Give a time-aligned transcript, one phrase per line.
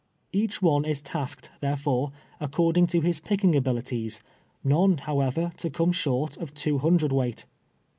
[0.33, 4.23] Each one is tasked, therefore, according to his picking abilities,
[4.63, 7.45] none, however, to come short of two liundred weight.